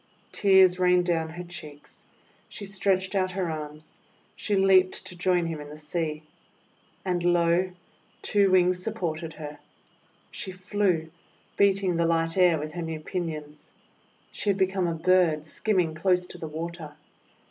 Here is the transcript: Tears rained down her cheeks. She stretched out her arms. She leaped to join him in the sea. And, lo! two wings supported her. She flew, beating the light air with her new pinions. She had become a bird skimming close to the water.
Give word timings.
Tears 0.31 0.79
rained 0.79 1.05
down 1.05 1.29
her 1.29 1.43
cheeks. 1.43 2.07
She 2.49 2.65
stretched 2.65 3.13
out 3.13 3.33
her 3.33 3.51
arms. 3.51 3.99
She 4.35 4.55
leaped 4.55 5.05
to 5.05 5.15
join 5.15 5.45
him 5.45 5.61
in 5.61 5.69
the 5.69 5.77
sea. 5.77 6.23
And, 7.05 7.23
lo! 7.23 7.69
two 8.23 8.49
wings 8.49 8.81
supported 8.83 9.33
her. 9.33 9.59
She 10.31 10.51
flew, 10.51 11.11
beating 11.55 11.97
the 11.97 12.07
light 12.07 12.35
air 12.35 12.57
with 12.57 12.73
her 12.73 12.81
new 12.81 12.99
pinions. 12.99 13.75
She 14.31 14.49
had 14.49 14.57
become 14.57 14.87
a 14.87 14.95
bird 14.95 15.45
skimming 15.45 15.93
close 15.93 16.25
to 16.25 16.39
the 16.39 16.47
water. 16.47 16.95